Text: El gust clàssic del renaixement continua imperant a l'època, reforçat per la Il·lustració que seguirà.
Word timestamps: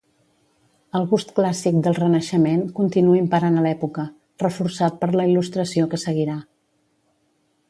El 0.99 1.03
gust 1.11 1.33
clàssic 1.39 1.77
del 1.87 1.97
renaixement 1.99 2.65
continua 2.81 3.19
imperant 3.21 3.61
a 3.61 3.67
l'època, 3.69 4.09
reforçat 4.47 5.01
per 5.05 5.15
la 5.21 5.31
Il·lustració 5.33 5.91
que 5.93 6.05
seguirà. 6.07 6.43